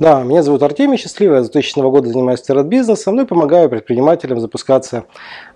[0.00, 4.40] Да, меня зовут Артемий Счастливый, я с 2000 года занимаюсь интернет-бизнесом, ну и помогаю предпринимателям
[4.40, 5.04] запускаться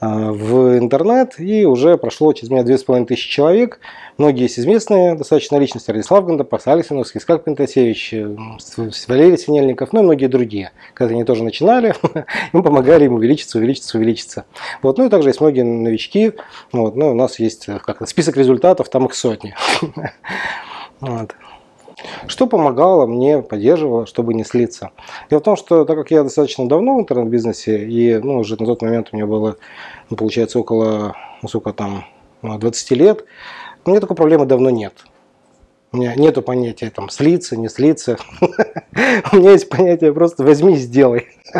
[0.00, 1.38] э, в интернет.
[1.38, 3.78] И уже прошло через меня 2500 человек.
[4.18, 5.92] Многие есть известные достаточно личности.
[5.92, 8.12] Радислав Гандапас, Алекс Яновский, Искак Пентасевич,
[9.06, 10.72] Валерий Свинельников, ну и многие другие.
[10.94, 11.94] Когда они тоже начинали,
[12.52, 14.44] мы помогали им увеличиться, увеличиться, увеличиться.
[14.82, 14.98] Вот.
[14.98, 16.32] Ну и также есть многие новички.
[16.72, 16.96] Вот.
[16.96, 19.54] Ну, у нас есть э, как список результатов, там их сотни.
[21.00, 21.32] Вот.
[22.26, 24.90] Что помогало мне, поддерживало, чтобы не слиться?
[25.30, 28.66] Дело в том, что так как я достаточно давно в интернет-бизнесе, и ну, уже на
[28.66, 29.56] тот момент у меня было,
[30.08, 32.04] ну, получается, около, ну, сколько там,
[32.42, 33.24] 20 лет,
[33.84, 35.04] у меня такой проблемы давно нет.
[35.92, 38.16] У меня нету понятия там слиться, не слиться.
[39.32, 41.26] У меня есть понятие просто возьми, сделай.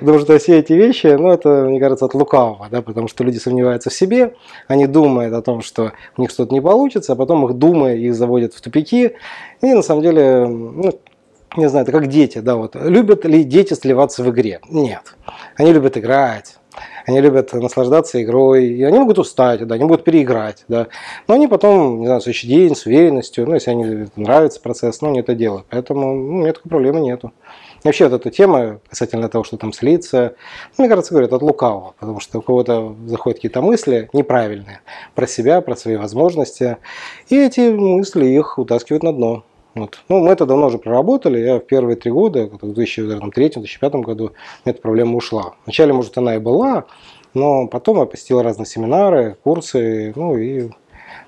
[0.00, 3.38] Потому что все эти вещи, ну это, мне кажется, от лукавого, да, потому что люди
[3.38, 4.34] сомневаются в себе,
[4.68, 8.14] они думают о том, что у них что-то не получится, а потом их думая их
[8.14, 9.12] заводят в тупики.
[9.62, 10.92] И на самом деле, ну,
[11.56, 12.74] не знаю, это как дети, да, вот.
[12.74, 14.60] Любят ли дети сливаться в игре?
[14.68, 15.14] Нет.
[15.56, 16.56] Они любят играть,
[17.06, 20.88] они любят наслаждаться игрой, и они могут устать, да, они могут переиграть, да.
[21.28, 25.10] Но они потом, не знаю, следующий день с уверенностью, ну, если они нравится процесс, ну,
[25.10, 25.66] они это делают.
[25.70, 27.32] Поэтому ну, у меня такой проблемы нету.
[27.84, 30.34] вообще вот эта тема касательно того, что там слиться,
[30.76, 34.80] ну, мне кажется, говорят, от лукавого, потому что у кого-то заходят какие-то мысли неправильные
[35.14, 36.78] про себя, про свои возможности,
[37.28, 39.44] и эти мысли их утаскивают на дно.
[39.76, 40.00] Вот.
[40.08, 41.38] Ну, мы это давно уже проработали.
[41.38, 44.32] Я в первые три года, в 2003-2005 году,
[44.64, 45.54] эта проблема ушла.
[45.66, 46.86] Вначале, может, она и была,
[47.34, 50.70] но потом я посетил разные семинары, курсы, ну и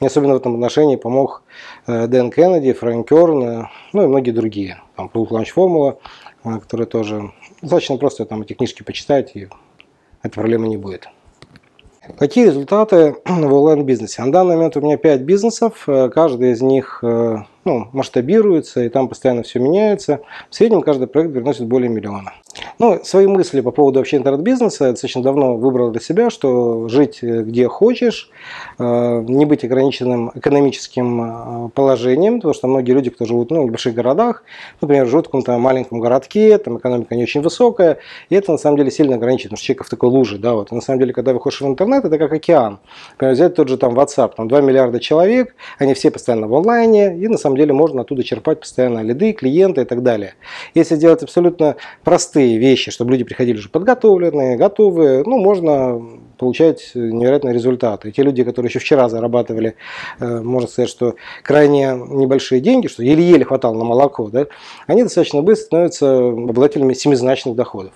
[0.00, 1.44] мне особенно в этом отношении помог
[1.86, 4.82] э, Дэн Кеннеди, Фрэнк Керн, э, ну и многие другие.
[4.96, 5.98] Там Product Launch Formula,
[6.42, 9.48] э, которые тоже достаточно просто там эти книжки почитать, и
[10.24, 11.06] этой проблемы не будет.
[12.18, 14.24] Какие результаты в онлайн-бизнесе?
[14.24, 17.04] На данный момент у меня 5 бизнесов, каждый из них
[17.64, 20.20] ну, масштабируется, и там постоянно все меняется.
[20.50, 22.32] В среднем каждый проект приносит более миллиона.
[22.78, 27.20] Ну, свои мысли по поводу вообще интернет-бизнеса я достаточно давно выбрал для себя, что жить
[27.22, 28.30] э, где хочешь,
[28.78, 33.66] э, не быть ограниченным экономическим э, положением, потому что многие люди, кто живут ну, в
[33.66, 34.44] небольших городах,
[34.80, 37.98] например, живут в каком-то маленьком городке, там экономика не очень высокая,
[38.28, 40.72] и это на самом деле сильно ограничивает, потому что человек в такой луже, да, вот.
[40.72, 42.80] И на самом деле, когда выходишь в интернет, это как океан.
[43.12, 47.16] Например, взять тот же там WhatsApp, там 2 миллиарда человек, они все постоянно в онлайне,
[47.16, 50.34] и на самом деле можно оттуда черпать постоянно лиды, клиенты и так далее.
[50.74, 56.00] Если делать абсолютно простые вещи, чтобы люди приходили уже подготовленные, готовые, ну, можно
[56.38, 58.08] получать невероятные результаты.
[58.08, 59.76] И те люди, которые еще вчера зарабатывали,
[60.18, 64.46] э, можно сказать, что крайне небольшие деньги, что еле-еле хватало на молоко, да,
[64.86, 67.92] они достаточно быстро становятся обладателями семизначных доходов.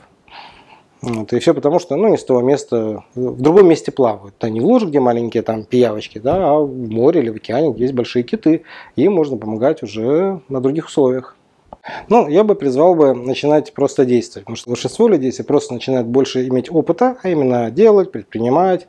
[1.03, 4.35] Вот, и все потому, что ну, не с того места, в другом месте плавают.
[4.41, 7.73] Да, не в луже, где маленькие там пиявочки, да, а в море или в океане,
[7.73, 8.63] где есть большие киты.
[8.97, 11.36] Им можно помогать уже на других условиях.
[12.09, 16.07] Ну, я бы призвал бы начинать просто действовать, потому что большинство людей, если просто начинают
[16.07, 18.87] больше иметь опыта, а именно делать, предпринимать,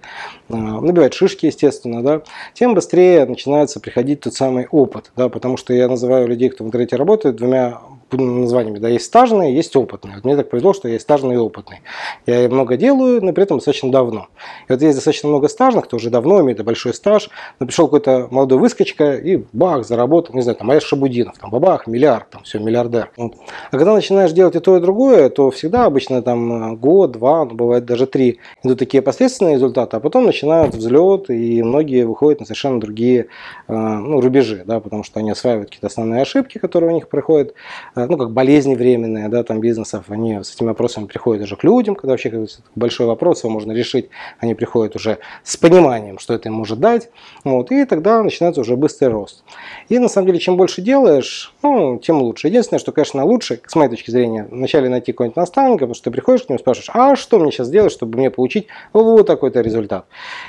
[0.49, 2.21] э, набивать шишки, естественно, да,
[2.53, 6.67] тем быстрее начинается приходить тот самый опыт, да, потому что я называю людей, кто в
[6.67, 7.79] интернете работает, двумя
[8.11, 10.15] названиями, да, есть стажные, есть опытные.
[10.15, 11.81] Вот мне так повезло, что я стажный и опытный.
[12.25, 14.27] Я много делаю, но при этом достаточно давно.
[14.67, 17.29] И вот есть достаточно много стажных, кто уже давно имеет большой стаж,
[17.59, 21.87] но пришел какой-то молодой выскочка и бах, заработал, не знаю, там, Аэс Шабудинов, там, бабах,
[21.87, 23.11] миллиард, там, все, миллиардер.
[23.17, 23.29] А
[23.71, 27.85] когда начинаешь делать и то, и другое, то всегда обычно там год, два, ну, бывает
[27.85, 32.79] даже три, идут такие посредственные результаты, а потом начинают взлет, и многие выходят на совершенно
[32.79, 33.27] другие
[33.67, 37.53] э, ну, рубежи, да, потому что они осваивают какие-то основные ошибки, которые у них проходят,
[37.96, 41.63] Э, ну, как болезни временные, да, там бизнесов, они с этими вопросами приходят уже к
[41.63, 44.09] людям, когда вообще большой вопрос его можно решить,
[44.39, 47.09] они приходят уже с пониманием, что это им может дать,
[47.43, 49.43] вот, и тогда начинается уже быстрый рост.
[49.89, 52.47] И на самом деле, чем больше делаешь, ну, тем лучше.
[52.47, 56.11] Единственное, что, конечно, лучше, с моей точки зрения, вначале найти какого-нибудь наставника, потому что ты
[56.11, 60.05] приходишь к нему, спрашиваешь, а что мне сейчас делать, чтобы мне получить вот такой-то результат.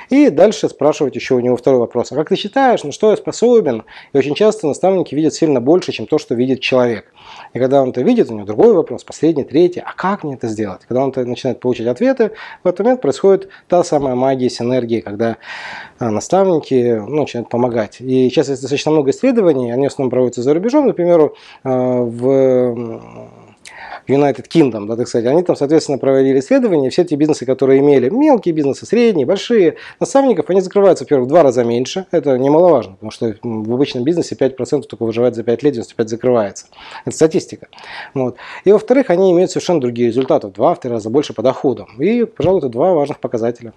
[0.09, 3.17] И дальше спрашивать еще у него второй вопрос, а как ты считаешь, на что я
[3.17, 3.83] способен?
[4.13, 7.13] И очень часто наставники видят сильно больше, чем то, что видит человек.
[7.53, 10.47] И когда он это видит, у него другой вопрос, последний, третий, а как мне это
[10.47, 10.81] сделать?
[10.87, 12.31] Когда он начинает получать ответы,
[12.63, 15.37] в этот момент происходит та самая магия синергии, когда
[15.97, 18.01] а, наставники ну, начинают помогать.
[18.01, 22.03] И сейчас есть достаточно много исследований, они в основном проводятся за рубежом, например, а,
[24.07, 27.79] в United Kingdom, да, так сказать, они там, соответственно, проводили исследования, все эти бизнесы, которые
[27.79, 32.93] имели мелкие бизнесы, средние, большие, наставников, они закрываются, во-первых, в два раза меньше, это немаловажно,
[32.93, 36.65] потому что в обычном бизнесе 5% только выживает за 5 лет, 95 закрывается.
[37.05, 37.67] Это статистика.
[38.13, 38.37] Вот.
[38.65, 41.87] И, во-вторых, они имеют совершенно другие результаты, в два-три раза больше по доходам.
[41.99, 43.73] И, пожалуй, это два важных показателя.